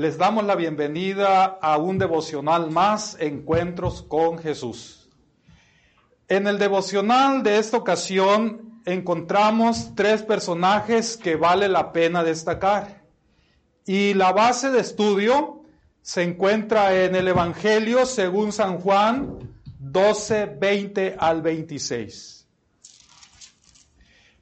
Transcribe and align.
les 0.00 0.16
damos 0.16 0.44
la 0.44 0.54
bienvenida 0.54 1.44
a 1.60 1.76
un 1.76 1.98
devocional 1.98 2.70
más, 2.70 3.18
Encuentros 3.20 4.00
con 4.00 4.38
Jesús. 4.38 5.10
En 6.26 6.46
el 6.46 6.58
devocional 6.58 7.42
de 7.42 7.58
esta 7.58 7.76
ocasión 7.76 8.80
encontramos 8.86 9.94
tres 9.94 10.22
personajes 10.22 11.18
que 11.18 11.36
vale 11.36 11.68
la 11.68 11.92
pena 11.92 12.24
destacar. 12.24 13.02
Y 13.84 14.14
la 14.14 14.32
base 14.32 14.70
de 14.70 14.80
estudio 14.80 15.64
se 16.00 16.22
encuentra 16.22 17.04
en 17.04 17.14
el 17.14 17.28
Evangelio 17.28 18.06
según 18.06 18.52
San 18.52 18.78
Juan 18.78 19.52
12, 19.80 20.46
20 20.58 21.16
al 21.18 21.42
26. 21.42 22.48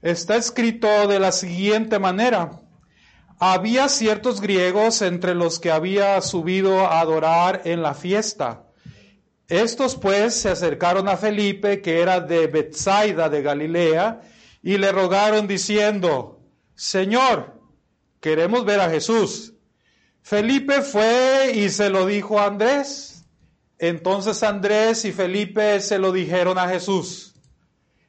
Está 0.03 0.37
escrito 0.37 1.09
de 1.09 1.19
la 1.19 1.33
siguiente 1.33 1.99
manera. 1.99 2.61
Había 3.41 3.89
ciertos 3.89 4.41
griegos 4.41 5.01
entre 5.01 5.35
los 5.35 5.61
que 5.61 5.71
había 5.71 6.21
subido 6.23 6.81
a 6.81 7.01
adorar 7.01 7.63
en 7.65 7.83
la 7.83 7.95
fiesta. 7.95 8.65
Estos 9.47 9.95
pues 9.95 10.35
se 10.35 10.51
acercaron 10.51 11.09
a 11.09 11.17
Felipe, 11.17 11.81
que 11.81 12.01
era 12.01 12.21
de 12.21 12.49
Bethsaida 12.49 13.29
de 13.29 13.43
Galilea, 13.43 14.23
y 14.63 14.77
le 14.77 14.91
rogaron 14.91 15.47
diciendo, 15.47 16.41
Señor, 16.75 17.55
queremos 18.21 18.65
ver 18.65 18.81
a 18.81 18.91
Jesús. 18.91 19.55
Felipe 20.21 20.83
fue 20.83 21.53
y 21.55 21.69
se 21.71 21.91
lo 21.91 22.07
dijo 22.07 22.41
a 22.41 22.47
Andrés. 22.47 23.25
Entonces 23.79 24.43
Andrés 24.43 25.05
y 25.05 25.13
Felipe 25.13 25.81
se 25.81 26.01
lo 26.01 26.11
dijeron 26.11 26.59
a 26.59 26.69
Jesús. 26.69 27.37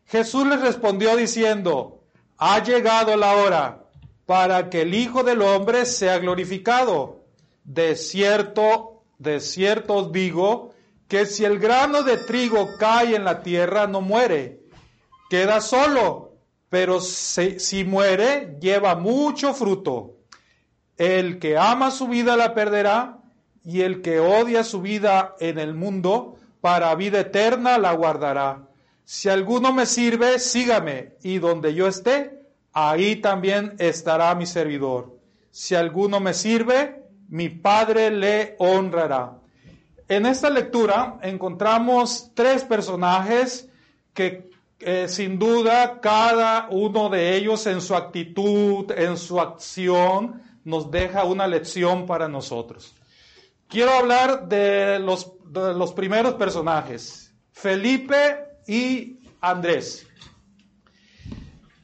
Jesús 0.05 0.47
les 0.47 0.59
respondió 0.59 1.15
diciendo, 1.15 2.03
ha 2.37 2.63
llegado 2.63 3.15
la 3.15 3.35
hora 3.35 3.78
para 4.29 4.69
que 4.69 4.83
el 4.83 4.93
Hijo 4.93 5.23
del 5.23 5.41
Hombre 5.41 5.87
sea 5.87 6.19
glorificado. 6.19 7.23
De 7.63 7.95
cierto, 7.95 9.01
de 9.17 9.39
cierto 9.39 9.95
os 9.95 10.11
digo, 10.11 10.69
que 11.07 11.25
si 11.25 11.45
el 11.45 11.57
grano 11.57 12.03
de 12.03 12.17
trigo 12.17 12.77
cae 12.77 13.15
en 13.15 13.23
la 13.23 13.41
tierra, 13.41 13.87
no 13.87 14.01
muere, 14.01 14.59
queda 15.31 15.61
solo, 15.61 16.35
pero 16.69 17.01
si, 17.01 17.59
si, 17.59 17.83
muere, 17.83 18.55
lleva 18.61 18.93
mucho 18.93 19.55
fruto. 19.55 20.17
El 20.95 21.39
que 21.39 21.57
ama 21.57 21.89
su 21.89 22.07
vida 22.07 22.37
la 22.37 22.53
perderá, 22.53 23.17
y 23.63 23.81
el 23.81 24.03
que 24.03 24.19
odia 24.19 24.63
su 24.63 24.79
vida 24.79 25.35
en 25.39 25.57
el 25.57 25.73
mundo, 25.73 26.35
para 26.61 26.93
vida 26.93 27.21
eterna 27.21 27.79
la 27.79 27.93
guardará. 27.93 28.67
Si 29.05 29.27
alguno 29.27 29.73
me 29.73 29.87
sirve, 29.87 30.37
sígame, 30.37 31.15
y 31.23 31.39
donde 31.39 31.73
yo 31.73 31.87
esté, 31.87 32.38
ahí 32.73 33.17
también 33.17 33.75
estará 33.79 34.33
mi 34.35 34.45
servidor. 34.45 35.17
Si 35.51 35.75
alguno 35.75 36.19
me 36.19 36.33
sirve, 36.33 37.03
mi 37.27 37.49
Padre 37.49 38.11
le 38.11 38.55
honrará. 38.59 39.39
En 40.07 40.25
esta 40.25 40.49
lectura 40.49 41.19
encontramos 41.21 42.31
tres 42.33 42.63
personajes 42.63 43.69
que 44.13 44.49
eh, 44.79 45.07
sin 45.07 45.37
duda 45.37 45.99
cada 45.99 46.67
uno 46.71 47.09
de 47.09 47.35
ellos 47.35 47.67
en 47.67 47.81
su 47.81 47.95
actitud, 47.95 48.91
en 48.91 49.17
su 49.17 49.39
acción, 49.39 50.41
nos 50.63 50.89
deja 50.89 51.25
una 51.25 51.47
lección 51.47 52.05
para 52.05 52.27
nosotros. 52.27 52.95
Quiero 53.67 53.91
hablar 53.91 54.47
de 54.47 54.97
los, 54.99 55.31
de 55.45 55.73
los 55.73 55.93
primeros 55.93 56.35
personajes, 56.35 57.31
Felipe 57.51 58.39
y 58.67 59.19
Andrés. 59.41 60.07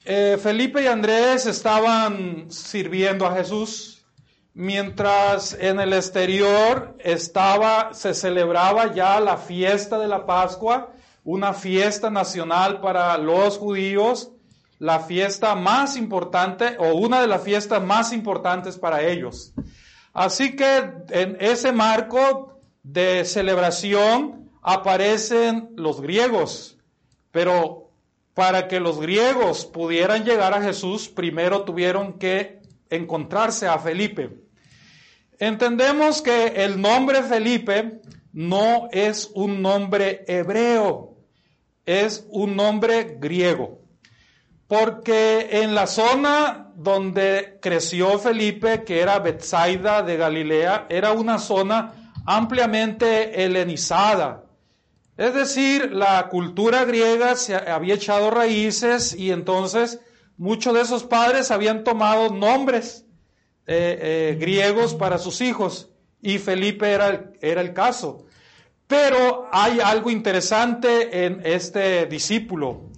Eh, 0.08 0.38
Felipe 0.40 0.84
y 0.84 0.86
Andrés 0.86 1.48
estaban 1.48 2.46
sirviendo 2.52 3.26
a 3.26 3.34
Jesús, 3.34 4.06
mientras 4.54 5.58
en 5.60 5.80
el 5.80 5.94
exterior 5.94 6.96
estaba, 7.00 7.92
se 7.96 8.14
celebraba 8.14 8.94
ya 8.94 9.20
la 9.20 9.36
fiesta 9.38 9.98
de 9.98 10.08
la 10.08 10.28
Pascua, 10.28 10.94
una 11.24 11.54
fiesta 11.54 12.12
nacional 12.12 12.82
para 12.82 13.18
los 13.18 13.58
judíos, 13.58 14.30
la 14.78 15.00
fiesta 15.00 15.56
más 15.56 15.98
importante 15.98 16.78
o 16.78 16.94
una 16.94 17.20
de 17.20 17.28
las 17.28 17.42
fiestas 17.42 17.84
más 17.84 18.14
importantes 18.14 18.78
para 18.78 19.02
ellos. 19.02 19.54
Así 20.14 20.56
que 20.56 20.94
en 21.10 21.36
ese 21.40 21.72
marco 21.72 22.60
de 22.84 23.26
celebración 23.26 24.52
aparecen 24.62 25.72
los 25.76 26.00
griegos, 26.00 26.78
pero 27.32 27.85
para 28.36 28.68
que 28.68 28.80
los 28.80 29.00
griegos 29.00 29.66
pudieran 29.66 30.26
llegar 30.26 30.54
a 30.54 30.62
Jesús, 30.62 31.08
primero 31.08 31.64
tuvieron 31.64 32.20
que 32.20 32.62
encontrarse 32.90 33.68
a 33.68 33.80
Felipe. 33.80 34.30
Entendemos 35.40 36.22
que 36.22 36.48
el 36.64 36.80
nombre 36.80 37.24
Felipe 37.24 38.02
no 38.34 38.90
es 38.92 39.32
un 39.34 39.62
nombre 39.62 40.26
hebreo, 40.28 41.16
es 41.86 42.28
un 42.30 42.56
nombre 42.58 43.18
griego. 43.20 43.80
Porque 44.68 45.62
en 45.62 45.74
la 45.74 45.88
zona 45.88 46.74
donde 46.76 47.60
creció 47.62 48.20
Felipe, 48.20 48.84
que 48.84 49.00
era 49.00 49.20
Bethsaida 49.20 50.02
de 50.02 50.18
Galilea, 50.18 50.88
era 50.90 51.14
una 51.14 51.40
zona 51.40 52.12
ampliamente 52.26 53.46
helenizada. 53.46 54.45
Es 55.18 55.34
decir, 55.34 55.94
la 55.94 56.28
cultura 56.28 56.84
griega 56.84 57.36
se 57.36 57.56
había 57.56 57.96
echado 57.96 58.32
raíces 58.32 59.16
y 59.18 59.32
entonces 59.32 60.02
muchos 60.38 60.74
de 60.74 60.82
esos 60.82 61.04
padres 61.04 61.52
habían 61.52 61.86
tomado 61.86 62.30
nombres 62.34 63.06
eh, 63.66 63.98
eh, 64.02 64.38
griegos 64.38 64.94
para 64.94 65.18
sus 65.18 65.40
hijos 65.40 65.90
y 66.22 66.38
Felipe 66.38 66.92
era 66.92 67.08
el, 67.08 67.30
era 67.42 67.62
el 67.62 67.74
caso. 67.74 68.26
Pero 68.88 69.48
hay 69.54 69.80
algo 69.80 70.12
interesante 70.12 71.26
en 71.26 71.42
este 71.46 72.06
discípulo. 72.08 72.92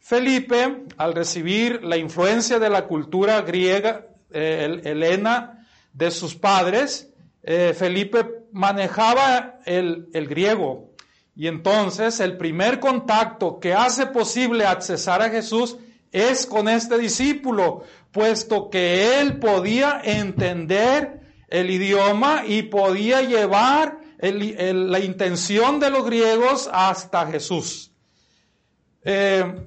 Felipe, 0.00 0.84
al 0.96 1.12
recibir 1.12 1.84
la 1.84 1.98
influencia 1.98 2.58
de 2.58 2.70
la 2.70 2.86
cultura 2.86 3.42
griega, 3.42 4.06
eh, 4.30 4.80
helena, 4.84 5.66
de 5.92 6.10
sus 6.10 6.34
padres, 6.34 7.12
Felipe 7.42 8.44
manejaba 8.52 9.60
el, 9.64 10.08
el 10.12 10.28
griego, 10.28 10.87
y 11.38 11.46
entonces 11.46 12.18
el 12.18 12.36
primer 12.36 12.80
contacto 12.80 13.60
que 13.60 13.72
hace 13.72 14.06
posible 14.06 14.66
accesar 14.66 15.22
a 15.22 15.30
Jesús 15.30 15.76
es 16.10 16.44
con 16.44 16.68
este 16.68 16.98
discípulo, 16.98 17.84
puesto 18.10 18.68
que 18.68 19.20
él 19.20 19.38
podía 19.38 20.00
entender 20.02 21.20
el 21.46 21.70
idioma 21.70 22.42
y 22.44 22.62
podía 22.64 23.22
llevar 23.22 24.00
la 24.20 24.98
intención 24.98 25.78
de 25.78 25.90
los 25.90 26.04
griegos 26.06 26.68
hasta 26.72 27.28
Jesús. 27.28 27.92
Eh, 29.04 29.64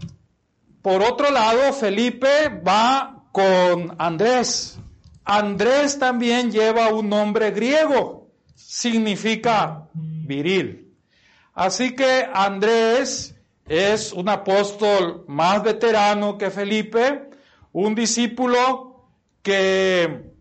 por 0.81 1.01
otro 1.03 1.31
lado, 1.31 1.71
Felipe 1.71 2.49
va 2.49 3.23
con 3.31 3.95
Andrés. 3.97 4.77
Andrés 5.23 5.97
también 5.97 6.51
lleva 6.51 6.89
un 6.89 7.07
nombre 7.07 7.51
griego, 7.51 8.27
significa 8.55 9.87
viril. 9.93 10.80
Así 11.61 11.95
que 11.95 12.27
Andrés 12.33 13.35
es 13.67 14.13
un 14.13 14.27
apóstol 14.29 15.25
más 15.27 15.61
veterano 15.61 16.35
que 16.35 16.49
Felipe, 16.49 17.29
un 17.71 17.93
discípulo 17.93 19.05
que 19.43 20.31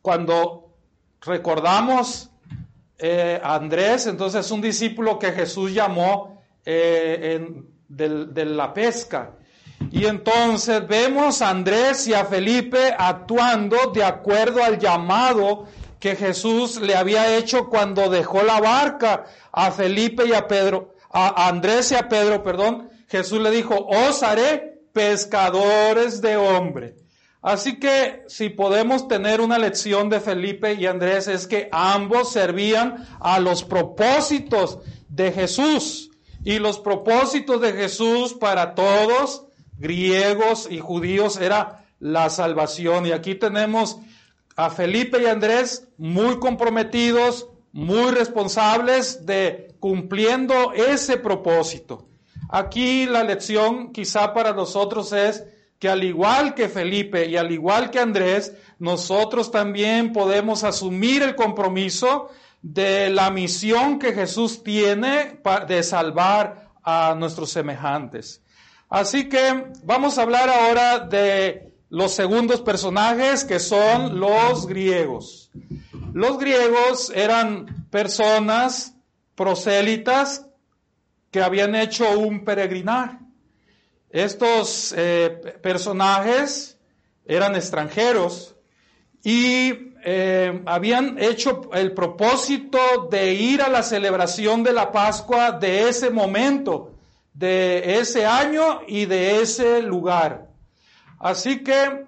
cuando 0.00 0.74
recordamos 1.20 2.30
eh, 2.96 3.38
a 3.44 3.56
Andrés, 3.56 4.06
entonces 4.06 4.46
es 4.46 4.50
un 4.50 4.62
discípulo 4.62 5.18
que 5.18 5.32
Jesús 5.32 5.74
llamó 5.74 6.40
eh, 6.64 7.46
de 7.86 8.44
la 8.46 8.72
pesca. 8.72 9.34
Y 9.90 10.06
entonces 10.06 10.88
vemos 10.88 11.42
a 11.42 11.50
Andrés 11.50 12.08
y 12.08 12.14
a 12.14 12.24
Felipe 12.24 12.94
actuando 12.96 13.92
de 13.92 14.02
acuerdo 14.02 14.64
al 14.64 14.78
llamado 14.78 15.66
que 16.00 16.16
Jesús 16.16 16.80
le 16.80 16.94
había 16.94 17.36
hecho 17.36 17.68
cuando 17.68 18.08
dejó 18.08 18.42
la 18.42 18.60
barca 18.60 19.24
a 19.52 19.70
Felipe 19.70 20.26
y 20.26 20.32
a 20.32 20.46
Pedro, 20.46 20.94
a 21.10 21.48
Andrés 21.48 21.92
y 21.92 21.96
a 21.96 22.08
Pedro, 22.08 22.42
perdón. 22.42 22.90
Jesús 23.08 23.40
le 23.40 23.50
dijo, 23.50 23.74
os 23.74 24.22
haré 24.22 24.82
pescadores 24.92 26.20
de 26.20 26.36
hombre. 26.36 26.94
Así 27.40 27.78
que 27.78 28.24
si 28.26 28.48
podemos 28.48 29.08
tener 29.08 29.40
una 29.40 29.58
lección 29.58 30.10
de 30.10 30.20
Felipe 30.20 30.74
y 30.74 30.86
Andrés 30.86 31.28
es 31.28 31.46
que 31.46 31.68
ambos 31.72 32.32
servían 32.32 33.06
a 33.20 33.38
los 33.38 33.62
propósitos 33.62 34.80
de 35.08 35.32
Jesús. 35.32 36.10
Y 36.44 36.58
los 36.58 36.78
propósitos 36.78 37.60
de 37.60 37.72
Jesús 37.72 38.34
para 38.34 38.74
todos, 38.74 39.46
griegos 39.76 40.68
y 40.70 40.78
judíos, 40.78 41.36
era 41.36 41.84
la 42.00 42.30
salvación. 42.30 43.06
Y 43.06 43.12
aquí 43.12 43.34
tenemos 43.34 43.98
a 44.58 44.70
Felipe 44.70 45.22
y 45.22 45.26
Andrés 45.26 45.86
muy 45.98 46.40
comprometidos, 46.40 47.46
muy 47.70 48.10
responsables 48.10 49.24
de 49.24 49.72
cumpliendo 49.78 50.72
ese 50.72 51.16
propósito. 51.16 52.08
Aquí 52.50 53.06
la 53.06 53.22
lección 53.22 53.92
quizá 53.92 54.34
para 54.34 54.52
nosotros 54.52 55.12
es 55.12 55.44
que 55.78 55.88
al 55.88 56.02
igual 56.02 56.56
que 56.56 56.68
Felipe 56.68 57.26
y 57.26 57.36
al 57.36 57.52
igual 57.52 57.90
que 57.90 58.00
Andrés, 58.00 58.52
nosotros 58.80 59.52
también 59.52 60.12
podemos 60.12 60.64
asumir 60.64 61.22
el 61.22 61.36
compromiso 61.36 62.28
de 62.60 63.10
la 63.10 63.30
misión 63.30 64.00
que 64.00 64.12
Jesús 64.12 64.64
tiene 64.64 65.40
de 65.68 65.82
salvar 65.84 66.70
a 66.82 67.14
nuestros 67.16 67.50
semejantes. 67.50 68.42
Así 68.88 69.28
que 69.28 69.66
vamos 69.84 70.18
a 70.18 70.22
hablar 70.22 70.50
ahora 70.50 70.98
de 70.98 71.68
los 71.90 72.12
segundos 72.12 72.60
personajes 72.60 73.44
que 73.44 73.58
son 73.58 74.20
los 74.20 74.66
griegos. 74.66 75.50
Los 76.12 76.38
griegos 76.38 77.10
eran 77.14 77.86
personas 77.90 78.94
prosélitas 79.34 80.46
que 81.30 81.40
habían 81.40 81.74
hecho 81.74 82.18
un 82.18 82.44
peregrinar. 82.44 83.20
Estos 84.10 84.94
eh, 84.96 85.58
personajes 85.62 86.78
eran 87.24 87.54
extranjeros 87.54 88.54
y 89.22 89.92
eh, 90.04 90.62
habían 90.64 91.18
hecho 91.18 91.70
el 91.74 91.92
propósito 91.92 93.08
de 93.10 93.34
ir 93.34 93.60
a 93.60 93.68
la 93.68 93.82
celebración 93.82 94.62
de 94.62 94.72
la 94.72 94.90
Pascua 94.90 95.52
de 95.52 95.88
ese 95.88 96.08
momento, 96.10 96.94
de 97.34 97.98
ese 97.98 98.24
año 98.24 98.80
y 98.86 99.04
de 99.04 99.42
ese 99.42 99.82
lugar. 99.82 100.48
Así 101.18 101.62
que 101.64 102.06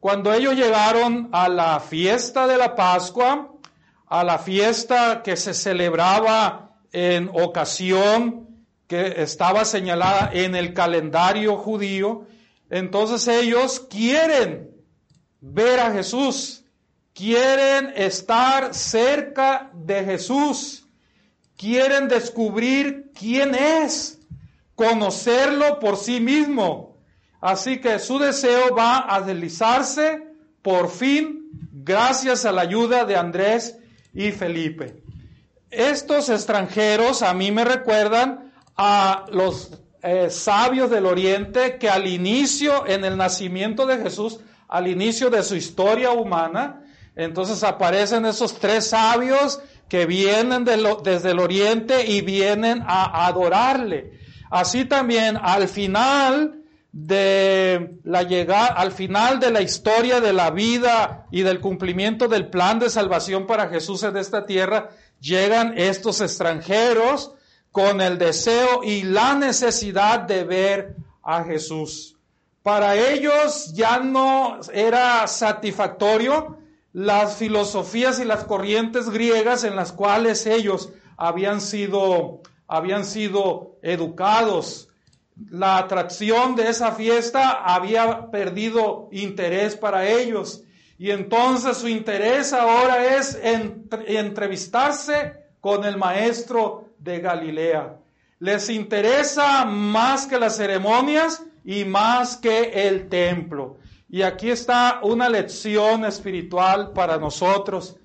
cuando 0.00 0.32
ellos 0.32 0.54
llegaron 0.54 1.28
a 1.32 1.48
la 1.48 1.80
fiesta 1.80 2.46
de 2.46 2.56
la 2.56 2.74
Pascua, 2.74 3.52
a 4.06 4.24
la 4.24 4.38
fiesta 4.38 5.22
que 5.22 5.36
se 5.36 5.54
celebraba 5.54 6.76
en 6.92 7.30
ocasión 7.32 8.48
que 8.86 9.22
estaba 9.22 9.64
señalada 9.64 10.30
en 10.32 10.54
el 10.54 10.72
calendario 10.72 11.56
judío, 11.56 12.26
entonces 12.70 13.28
ellos 13.28 13.80
quieren 13.90 14.70
ver 15.40 15.80
a 15.80 15.92
Jesús, 15.92 16.64
quieren 17.12 17.92
estar 17.96 18.74
cerca 18.74 19.70
de 19.74 20.04
Jesús, 20.04 20.86
quieren 21.56 22.08
descubrir 22.08 23.10
quién 23.14 23.54
es, 23.54 24.20
conocerlo 24.74 25.80
por 25.80 25.96
sí 25.96 26.20
mismo. 26.20 26.97
Así 27.40 27.80
que 27.80 27.98
su 27.98 28.18
deseo 28.18 28.74
va 28.74 29.06
a 29.14 29.20
deslizarse 29.20 30.22
por 30.62 30.90
fin 30.90 31.50
gracias 31.72 32.44
a 32.44 32.52
la 32.52 32.62
ayuda 32.62 33.04
de 33.04 33.16
Andrés 33.16 33.78
y 34.12 34.32
Felipe. 34.32 35.02
Estos 35.70 36.28
extranjeros 36.28 37.22
a 37.22 37.34
mí 37.34 37.52
me 37.52 37.64
recuerdan 37.64 38.52
a 38.76 39.26
los 39.30 39.70
eh, 40.02 40.30
sabios 40.30 40.90
del 40.90 41.06
Oriente 41.06 41.78
que 41.78 41.88
al 41.88 42.06
inicio, 42.06 42.86
en 42.86 43.04
el 43.04 43.16
nacimiento 43.16 43.86
de 43.86 43.98
Jesús, 43.98 44.40
al 44.68 44.86
inicio 44.86 45.30
de 45.30 45.42
su 45.42 45.56
historia 45.56 46.10
humana, 46.10 46.82
entonces 47.16 47.64
aparecen 47.64 48.26
esos 48.26 48.58
tres 48.58 48.88
sabios 48.90 49.60
que 49.88 50.06
vienen 50.06 50.64
desde 50.64 51.30
el 51.30 51.38
Oriente 51.40 52.06
y 52.06 52.20
vienen 52.20 52.82
a 52.86 53.26
adorarle. 53.26 54.12
Así 54.50 54.84
también 54.84 55.38
al 55.42 55.68
final 55.68 56.57
de 56.92 57.98
la 58.04 58.22
llegada, 58.22 58.66
al 58.66 58.92
final 58.92 59.40
de 59.40 59.50
la 59.50 59.60
historia 59.60 60.20
de 60.20 60.32
la 60.32 60.50
vida 60.50 61.26
y 61.30 61.42
del 61.42 61.60
cumplimiento 61.60 62.28
del 62.28 62.48
plan 62.48 62.78
de 62.78 62.90
salvación 62.90 63.46
para 63.46 63.68
Jesús 63.68 64.02
en 64.02 64.16
esta 64.16 64.46
tierra, 64.46 64.90
llegan 65.20 65.74
estos 65.76 66.20
extranjeros 66.20 67.32
con 67.72 68.00
el 68.00 68.18
deseo 68.18 68.82
y 68.82 69.02
la 69.02 69.34
necesidad 69.34 70.20
de 70.20 70.44
ver 70.44 70.96
a 71.22 71.44
Jesús. 71.44 72.16
Para 72.62 72.96
ellos 72.96 73.72
ya 73.74 73.98
no 74.00 74.58
era 74.72 75.26
satisfactorio 75.26 76.58
las 76.92 77.36
filosofías 77.36 78.18
y 78.18 78.24
las 78.24 78.44
corrientes 78.44 79.10
griegas 79.10 79.64
en 79.64 79.76
las 79.76 79.92
cuales 79.92 80.46
ellos 80.46 80.90
habían 81.16 81.60
sido, 81.60 82.40
habían 82.66 83.04
sido 83.04 83.76
educados. 83.82 84.87
La 85.50 85.78
atracción 85.78 86.56
de 86.56 86.68
esa 86.68 86.92
fiesta 86.92 87.62
había 87.64 88.30
perdido 88.30 89.08
interés 89.12 89.76
para 89.76 90.08
ellos. 90.08 90.64
Y 90.98 91.10
entonces 91.10 91.76
su 91.76 91.88
interés 91.88 92.52
ahora 92.52 93.16
es 93.16 93.38
entrevistarse 94.06 95.34
con 95.60 95.84
el 95.84 95.96
maestro 95.96 96.90
de 96.98 97.20
Galilea. 97.20 97.96
Les 98.40 98.68
interesa 98.68 99.64
más 99.64 100.26
que 100.26 100.38
las 100.38 100.56
ceremonias 100.56 101.42
y 101.64 101.84
más 101.84 102.36
que 102.36 102.88
el 102.88 103.08
templo. 103.08 103.78
Y 104.08 104.22
aquí 104.22 104.50
está 104.50 105.00
una 105.02 105.28
lección 105.28 106.04
espiritual 106.04 106.92
para 106.92 107.18
nosotros 107.18 107.96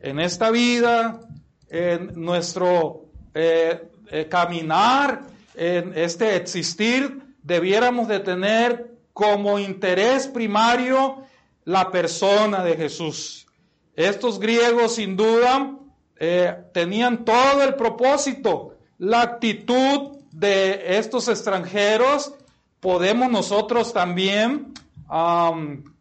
en 0.00 0.18
esta 0.18 0.50
vida, 0.50 1.20
en 1.68 2.20
nuestro 2.20 3.06
eh, 3.32 3.88
eh, 4.10 4.26
caminar, 4.28 5.22
en 5.54 5.96
este 5.96 6.36
existir, 6.36 7.22
debiéramos 7.42 8.08
de 8.08 8.20
tener 8.20 8.92
como 9.12 9.58
interés 9.58 10.26
primario 10.26 11.24
la 11.64 11.90
persona 11.90 12.64
de 12.64 12.76
Jesús. 12.76 13.46
Estos 13.94 14.40
griegos 14.40 14.94
sin 14.94 15.16
duda 15.16 15.76
eh, 16.16 16.56
tenían 16.72 17.24
todo 17.24 17.62
el 17.62 17.74
propósito, 17.74 18.76
la 18.98 19.22
actitud 19.22 20.18
de 20.32 20.96
estos 20.98 21.28
extranjeros, 21.28 22.34
podemos 22.80 23.30
nosotros 23.30 23.92
también 23.92 24.72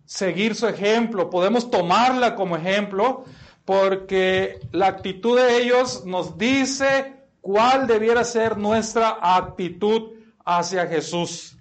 seguir 0.05 0.55
su 0.55 0.67
ejemplo, 0.67 1.29
podemos 1.29 1.69
tomarla 1.69 2.35
como 2.35 2.55
ejemplo, 2.55 3.25
porque 3.65 4.59
la 4.71 4.87
actitud 4.87 5.37
de 5.37 5.57
ellos 5.57 6.05
nos 6.05 6.37
dice 6.37 7.20
cuál 7.41 7.87
debiera 7.87 8.23
ser 8.23 8.57
nuestra 8.57 9.17
actitud 9.21 10.11
hacia 10.45 10.87
Jesús. 10.87 11.57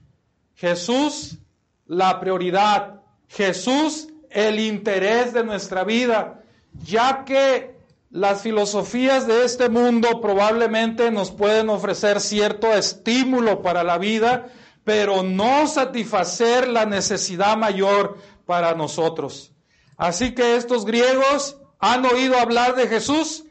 Jesús, 0.55 1.39
la 1.87 2.21
prioridad. 2.21 3.01
Jesús, 3.29 4.09
el 4.31 4.61
interés 4.61 5.33
de 5.33 5.45
nuestra 5.45 5.85
vida, 5.85 6.43
ya 6.85 7.25
que 7.25 7.79
las 8.11 8.43
filosofías 8.43 9.27
de 9.27 9.45
este 9.45 9.69
mundo 9.69 10.21
probablemente 10.21 11.11
nos 11.11 11.31
pueden 11.31 11.69
ofrecer 11.71 12.21
cierto 12.21 12.73
estímulo 12.75 13.63
para 13.63 13.85
la 13.85 13.99
vida, 13.99 14.49
pero 14.85 15.23
no 15.23 15.67
satisfacer 15.69 16.69
la 16.69 16.87
necesidad 16.87 17.57
mayor 17.57 18.19
para 18.47 18.75
nosotros. 18.75 19.53
Así 19.97 20.35
que 20.35 20.57
estos 20.57 20.85
griegos 20.85 21.59
han 21.79 22.05
oído 22.05 22.37
hablar 22.39 22.75
de 22.75 22.89
Jesús, 22.89 23.45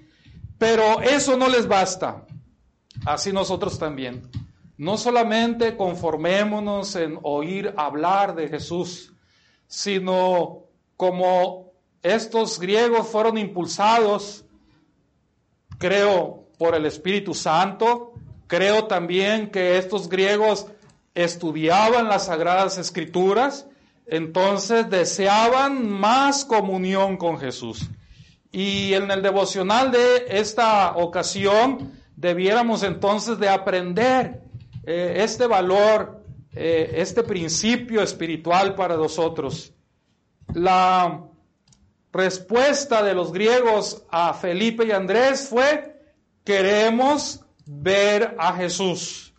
pero 0.60 1.02
eso 1.02 1.36
no 1.36 1.50
les 1.50 1.68
basta. 1.68 2.28
Así 3.06 3.34
nosotros 3.34 3.80
también. 3.80 4.30
No 4.78 4.98
solamente 4.98 5.76
conformémonos 5.76 6.96
en 6.96 7.18
oír 7.24 7.74
hablar 7.76 8.36
de 8.36 8.48
Jesús, 8.48 9.14
sino 9.68 10.66
como 10.96 11.72
estos 12.04 12.60
griegos 12.60 13.08
fueron 13.08 13.38
impulsados 13.38 14.46
creo 15.80 16.46
por 16.60 16.76
el 16.76 16.86
Espíritu 16.86 17.34
Santo, 17.34 18.14
creo 18.48 18.86
también 18.86 19.50
que 19.50 19.78
estos 19.78 20.10
griegos 20.10 20.68
estudiaban 21.16 22.08
las 22.08 22.26
sagradas 22.26 22.78
escrituras, 22.78 23.66
entonces 24.06 24.90
deseaban 24.90 25.90
más 25.90 26.46
comunión 26.46 27.18
con 27.18 27.40
Jesús. 27.40 27.90
Y 28.52 28.94
en 28.94 29.10
el 29.12 29.22
devocional 29.22 29.92
de 29.92 30.26
esta 30.30 30.96
ocasión 30.96 31.94
debiéramos 32.16 32.84
entonces 32.84 33.38
de 33.40 33.48
aprender 33.48 34.42
eh, 34.84 35.18
este 35.18 35.46
valor, 35.46 36.24
eh, 36.54 36.94
este 36.96 37.24
principio 37.24 38.02
espiritual 38.02 38.76
para 38.76 38.98
nosotros. 38.98 39.72
La 40.54 41.22
respuesta 42.12 43.04
de 43.04 43.14
los 43.14 43.32
griegos 43.32 44.04
a 44.10 44.34
Felipe 44.34 44.86
y 44.86 44.92
Andrés 44.92 45.48
fue, 45.48 45.96
queremos 46.44 47.46
ver 47.66 48.36
a 48.40 48.54
Jesús. 48.54 49.34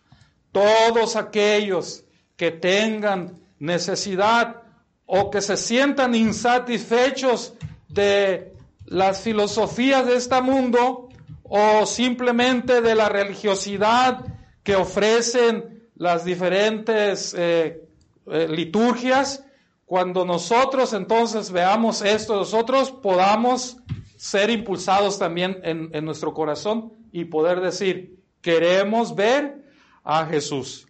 Todos 0.52 1.16
aquellos 1.16 2.04
que 2.36 2.52
tengan 2.52 3.40
necesidad 3.58 4.62
o 5.04 5.30
que 5.30 5.40
se 5.40 5.56
sientan 5.56 6.14
insatisfechos 6.14 7.54
de 7.88 8.49
las 8.90 9.22
filosofías 9.22 10.04
de 10.04 10.16
este 10.16 10.42
mundo 10.42 11.08
o 11.44 11.86
simplemente 11.86 12.80
de 12.80 12.94
la 12.94 13.08
religiosidad 13.08 14.24
que 14.62 14.76
ofrecen 14.76 15.88
las 15.94 16.24
diferentes 16.24 17.34
eh, 17.36 17.88
eh, 18.26 18.48
liturgias, 18.48 19.44
cuando 19.86 20.24
nosotros 20.24 20.92
entonces 20.92 21.50
veamos 21.50 22.02
esto, 22.02 22.36
nosotros 22.36 22.90
podamos 22.90 23.78
ser 24.16 24.50
impulsados 24.50 25.18
también 25.18 25.58
en, 25.62 25.90
en 25.92 26.04
nuestro 26.04 26.34
corazón 26.34 26.92
y 27.12 27.24
poder 27.24 27.60
decir, 27.60 28.18
queremos 28.40 29.14
ver 29.14 29.64
a 30.04 30.26
Jesús. 30.26 30.86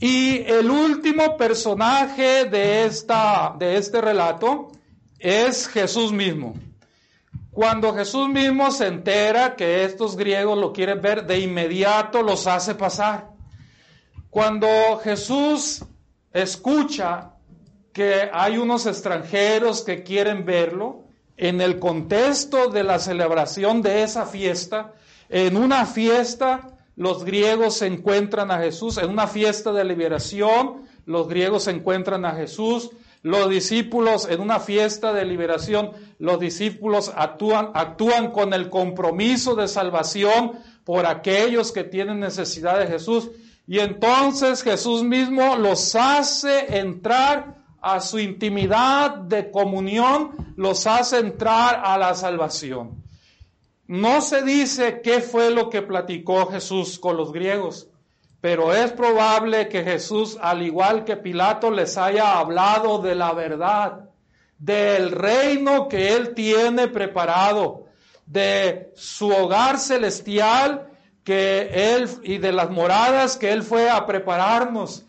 Y 0.00 0.38
el 0.46 0.70
último 0.70 1.36
personaje 1.36 2.44
de, 2.44 2.84
esta, 2.84 3.54
de 3.58 3.76
este 3.76 4.00
relato 4.00 4.70
es 5.18 5.66
Jesús 5.68 6.12
mismo. 6.12 6.54
Cuando 7.56 7.94
Jesús 7.94 8.28
mismo 8.28 8.70
se 8.70 8.86
entera 8.86 9.56
que 9.56 9.82
estos 9.82 10.14
griegos 10.14 10.58
lo 10.58 10.74
quieren 10.74 11.00
ver, 11.00 11.24
de 11.24 11.38
inmediato 11.38 12.22
los 12.22 12.46
hace 12.46 12.74
pasar. 12.74 13.30
Cuando 14.28 14.68
Jesús 15.02 15.82
escucha 16.34 17.30
que 17.94 18.28
hay 18.30 18.58
unos 18.58 18.84
extranjeros 18.84 19.80
que 19.80 20.02
quieren 20.02 20.44
verlo, 20.44 21.04
en 21.38 21.62
el 21.62 21.78
contexto 21.78 22.68
de 22.68 22.84
la 22.84 22.98
celebración 22.98 23.80
de 23.80 24.02
esa 24.02 24.26
fiesta, 24.26 24.92
en 25.30 25.56
una 25.56 25.86
fiesta 25.86 26.76
los 26.94 27.24
griegos 27.24 27.78
se 27.78 27.86
encuentran 27.86 28.50
a 28.50 28.58
Jesús, 28.58 28.98
en 28.98 29.08
una 29.08 29.28
fiesta 29.28 29.72
de 29.72 29.82
liberación 29.82 30.82
los 31.06 31.26
griegos 31.26 31.62
se 31.62 31.70
encuentran 31.70 32.26
a 32.26 32.32
Jesús, 32.32 32.90
los 33.26 33.50
discípulos 33.50 34.28
en 34.30 34.40
una 34.40 34.60
fiesta 34.60 35.12
de 35.12 35.24
liberación, 35.24 35.90
los 36.20 36.38
discípulos 36.38 37.10
actúan, 37.12 37.72
actúan 37.74 38.30
con 38.30 38.54
el 38.54 38.70
compromiso 38.70 39.56
de 39.56 39.66
salvación 39.66 40.52
por 40.84 41.06
aquellos 41.06 41.72
que 41.72 41.82
tienen 41.82 42.20
necesidad 42.20 42.78
de 42.78 42.86
Jesús. 42.86 43.30
Y 43.66 43.80
entonces 43.80 44.62
Jesús 44.62 45.02
mismo 45.02 45.56
los 45.56 45.96
hace 45.96 46.78
entrar 46.78 47.56
a 47.80 48.00
su 48.00 48.20
intimidad 48.20 49.16
de 49.16 49.50
comunión, 49.50 50.54
los 50.56 50.86
hace 50.86 51.18
entrar 51.18 51.82
a 51.84 51.98
la 51.98 52.14
salvación. 52.14 53.02
No 53.88 54.20
se 54.20 54.42
dice 54.42 55.00
qué 55.02 55.20
fue 55.20 55.50
lo 55.50 55.68
que 55.68 55.82
platicó 55.82 56.46
Jesús 56.46 57.00
con 57.00 57.16
los 57.16 57.32
griegos, 57.32 57.88
pero 58.40 58.74
es 58.74 58.92
probable 58.92 59.68
que 59.68 59.82
Jesús, 59.82 60.38
al 60.40 60.62
igual 60.62 61.04
que 61.04 61.16
Pilato, 61.16 61.70
les 61.70 61.96
haya 61.96 62.38
hablado 62.38 62.98
de 62.98 63.14
la 63.14 63.32
verdad, 63.32 64.10
del 64.58 65.10
reino 65.10 65.88
que 65.88 66.14
él 66.14 66.34
tiene 66.34 66.88
preparado, 66.88 67.86
de 68.26 68.92
su 68.94 69.28
hogar 69.28 69.78
celestial 69.78 70.90
que 71.24 71.94
él 71.94 72.08
y 72.22 72.38
de 72.38 72.52
las 72.52 72.70
moradas 72.70 73.36
que 73.36 73.52
él 73.52 73.62
fue 73.62 73.88
a 73.90 74.06
prepararnos. 74.06 75.04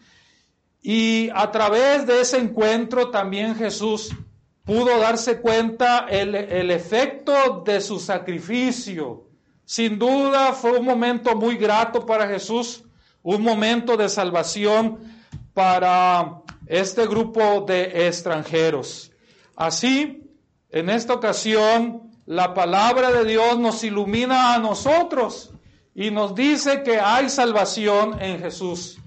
Y 0.81 1.29
a 1.33 1.51
través 1.51 2.05
de 2.07 2.21
ese 2.21 2.37
encuentro 2.37 3.09
también 3.09 3.55
Jesús 3.55 4.15
pudo 4.63 4.97
darse 4.99 5.41
cuenta 5.41 6.07
el, 6.09 6.33
el 6.33 6.71
efecto 6.71 7.61
de 7.65 7.81
su 7.81 7.99
sacrificio. 7.99 9.25
Sin 9.65 9.99
duda 9.99 10.53
fue 10.53 10.79
un 10.79 10.85
momento 10.85 11.35
muy 11.35 11.57
grato 11.57 12.05
para 12.05 12.27
Jesús 12.27 12.83
un 13.27 13.41
momento 13.41 13.97
de 13.97 14.07
salvación 14.07 14.99
para 15.53 16.43
este 16.65 17.05
grupo 17.07 17.65
de 17.67 18.07
extranjeros. 18.07 19.11
Así, 19.53 20.31
en 20.69 20.89
esta 20.89 21.15
ocasión, 21.15 22.09
la 22.25 22.53
palabra 22.53 23.11
de 23.11 23.25
Dios 23.25 23.59
nos 23.59 23.83
ilumina 23.83 24.53
a 24.53 24.59
nosotros 24.59 25.51
y 25.93 26.09
nos 26.09 26.35
dice 26.35 26.83
que 26.83 27.01
hay 27.01 27.29
salvación 27.29 28.17
en 28.21 28.39
Jesús, 28.39 28.97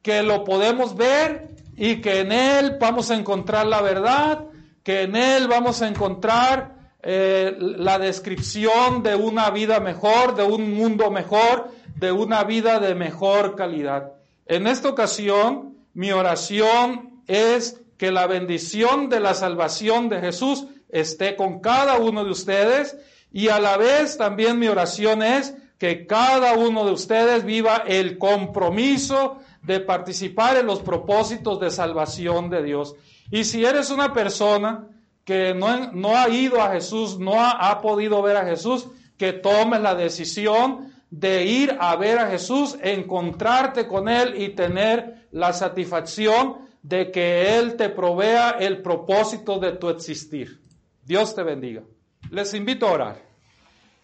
que 0.00 0.22
lo 0.22 0.44
podemos 0.44 0.94
ver 0.94 1.48
y 1.76 2.00
que 2.00 2.20
en 2.20 2.30
Él 2.30 2.76
vamos 2.80 3.10
a 3.10 3.16
encontrar 3.16 3.66
la 3.66 3.82
verdad, 3.82 4.44
que 4.84 5.02
en 5.02 5.16
Él 5.16 5.48
vamos 5.48 5.82
a 5.82 5.88
encontrar 5.88 6.76
eh, 7.02 7.56
la 7.58 7.98
descripción 7.98 9.02
de 9.02 9.16
una 9.16 9.50
vida 9.50 9.80
mejor, 9.80 10.36
de 10.36 10.44
un 10.44 10.72
mundo 10.72 11.10
mejor, 11.10 11.72
de 11.96 12.12
una 12.12 12.44
vida 12.44 12.78
de 12.78 12.94
mejor 12.94 13.56
calidad. 13.56 14.12
En 14.46 14.66
esta 14.66 14.88
ocasión, 14.88 15.76
mi 15.94 16.12
oración 16.12 17.22
es 17.26 17.80
que 17.96 18.10
la 18.10 18.26
bendición 18.26 19.08
de 19.08 19.20
la 19.20 19.34
salvación 19.34 20.08
de 20.08 20.20
Jesús 20.20 20.66
esté 20.90 21.36
con 21.36 21.60
cada 21.60 21.96
uno 21.96 22.24
de 22.24 22.30
ustedes 22.30 22.96
y 23.32 23.48
a 23.48 23.58
la 23.58 23.76
vez 23.76 24.16
también 24.16 24.58
mi 24.58 24.68
oración 24.68 25.22
es 25.22 25.54
que 25.78 26.06
cada 26.06 26.54
uno 26.54 26.84
de 26.84 26.92
ustedes 26.92 27.44
viva 27.44 27.82
el 27.86 28.18
compromiso 28.18 29.38
de 29.62 29.80
participar 29.80 30.56
en 30.56 30.66
los 30.66 30.80
propósitos 30.80 31.58
de 31.60 31.70
salvación 31.70 32.50
de 32.50 32.62
Dios. 32.62 32.94
Y 33.30 33.44
si 33.44 33.64
eres 33.64 33.90
una 33.90 34.12
persona 34.12 34.86
que 35.24 35.54
no, 35.54 35.92
no 35.92 36.16
ha 36.16 36.28
ido 36.28 36.62
a 36.62 36.70
Jesús, 36.70 37.18
no 37.18 37.42
ha, 37.42 37.50
ha 37.50 37.80
podido 37.80 38.22
ver 38.22 38.36
a 38.36 38.44
Jesús, 38.44 38.86
que 39.18 39.32
tomes 39.32 39.80
la 39.80 39.94
decisión 39.94 40.94
de 41.10 41.44
ir 41.44 41.76
a 41.78 41.96
ver 41.96 42.18
a 42.18 42.28
Jesús, 42.28 42.76
encontrarte 42.82 43.86
con 43.86 44.08
Él 44.08 44.40
y 44.40 44.50
tener 44.50 45.26
la 45.30 45.52
satisfacción 45.52 46.66
de 46.82 47.10
que 47.10 47.58
Él 47.58 47.76
te 47.76 47.88
provea 47.88 48.50
el 48.50 48.82
propósito 48.82 49.58
de 49.58 49.72
tu 49.72 49.88
existir. 49.88 50.60
Dios 51.04 51.34
te 51.34 51.42
bendiga. 51.42 51.82
Les 52.30 52.54
invito 52.54 52.88
a 52.88 52.92
orar. 52.92 53.22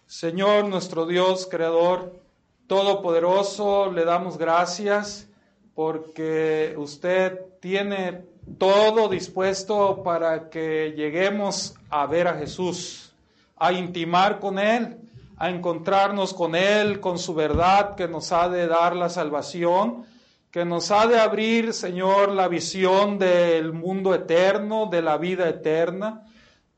Señor 0.05 0.65
nuestro 0.65 1.05
Dios, 1.05 1.47
Creador, 1.49 2.19
Todopoderoso, 2.67 3.91
le 3.91 4.05
damos 4.05 4.37
gracias 4.37 5.27
porque 5.75 6.73
usted 6.77 7.39
tiene 7.59 8.21
todo 8.57 9.09
dispuesto 9.09 10.03
para 10.03 10.49
que 10.49 10.93
lleguemos 10.95 11.75
a 11.89 12.05
ver 12.05 12.27
a 12.27 12.37
Jesús, 12.37 13.13
a 13.57 13.73
intimar 13.73 14.39
con 14.39 14.59
Él 14.59 14.97
a 15.37 15.49
encontrarnos 15.49 16.33
con 16.33 16.55
Él, 16.55 16.99
con 16.99 17.17
su 17.17 17.33
verdad 17.33 17.95
que 17.95 18.07
nos 18.07 18.31
ha 18.31 18.49
de 18.49 18.67
dar 18.67 18.95
la 18.95 19.09
salvación, 19.09 20.05
que 20.51 20.65
nos 20.65 20.91
ha 20.91 21.07
de 21.07 21.19
abrir, 21.19 21.73
Señor, 21.73 22.31
la 22.31 22.47
visión 22.47 23.17
del 23.17 23.73
mundo 23.73 24.13
eterno, 24.13 24.85
de 24.85 25.01
la 25.01 25.17
vida 25.17 25.49
eterna. 25.49 26.27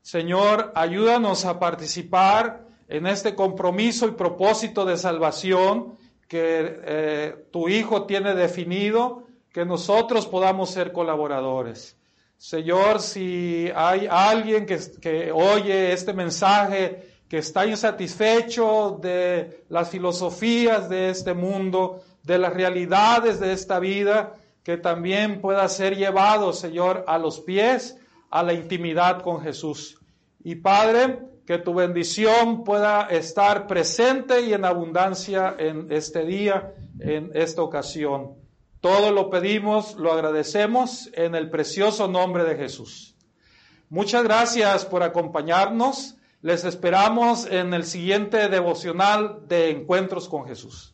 Señor, 0.00 0.72
ayúdanos 0.74 1.44
a 1.44 1.58
participar 1.58 2.64
en 2.88 3.06
este 3.06 3.34
compromiso 3.34 4.06
y 4.06 4.12
propósito 4.12 4.84
de 4.84 4.96
salvación 4.96 5.98
que 6.28 6.80
eh, 6.84 7.46
tu 7.52 7.68
Hijo 7.68 8.06
tiene 8.06 8.34
definido, 8.34 9.24
que 9.52 9.64
nosotros 9.64 10.26
podamos 10.26 10.70
ser 10.70 10.92
colaboradores. 10.92 11.98
Señor, 12.38 13.00
si 13.00 13.70
hay 13.74 14.06
alguien 14.10 14.66
que, 14.66 14.78
que 15.00 15.32
oye 15.32 15.92
este 15.92 16.12
mensaje, 16.12 17.15
que 17.28 17.38
está 17.38 17.66
insatisfecho 17.66 18.98
de 19.02 19.64
las 19.68 19.90
filosofías 19.90 20.88
de 20.88 21.10
este 21.10 21.34
mundo, 21.34 22.02
de 22.22 22.38
las 22.38 22.52
realidades 22.52 23.40
de 23.40 23.52
esta 23.52 23.78
vida, 23.80 24.34
que 24.62 24.76
también 24.76 25.40
pueda 25.40 25.68
ser 25.68 25.96
llevado, 25.96 26.52
Señor, 26.52 27.04
a 27.06 27.18
los 27.18 27.40
pies, 27.40 27.98
a 28.30 28.42
la 28.42 28.52
intimidad 28.52 29.22
con 29.22 29.40
Jesús. 29.40 29.98
Y 30.42 30.56
Padre, 30.56 31.20
que 31.46 31.58
tu 31.58 31.74
bendición 31.74 32.64
pueda 32.64 33.06
estar 33.06 33.68
presente 33.68 34.40
y 34.40 34.52
en 34.52 34.64
abundancia 34.64 35.54
en 35.58 35.92
este 35.92 36.24
día, 36.24 36.74
en 36.98 37.30
esta 37.34 37.62
ocasión. 37.62 38.34
Todo 38.80 39.12
lo 39.12 39.30
pedimos, 39.30 39.94
lo 39.94 40.12
agradecemos 40.12 41.08
en 41.14 41.34
el 41.34 41.48
precioso 41.48 42.08
nombre 42.08 42.44
de 42.44 42.56
Jesús. 42.56 43.16
Muchas 43.88 44.24
gracias 44.24 44.84
por 44.84 45.04
acompañarnos. 45.04 46.15
Les 46.42 46.64
esperamos 46.64 47.46
en 47.46 47.72
el 47.74 47.84
siguiente 47.84 48.48
devocional 48.48 49.48
de 49.48 49.70
Encuentros 49.70 50.28
con 50.28 50.46
Jesús. 50.46 50.92